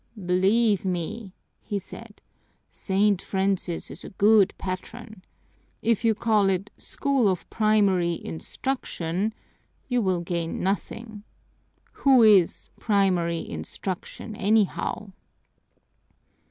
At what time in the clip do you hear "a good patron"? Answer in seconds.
4.03-5.23